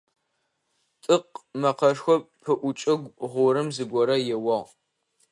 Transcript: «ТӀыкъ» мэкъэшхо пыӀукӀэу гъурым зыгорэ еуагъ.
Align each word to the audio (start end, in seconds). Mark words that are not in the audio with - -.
«ТӀыкъ» 1.03 1.35
мэкъэшхо 1.61 2.15
пыӀукӀэу 2.41 2.99
гъурым 3.31 3.67
зыгорэ 3.75 4.17
еуагъ. 4.35 4.71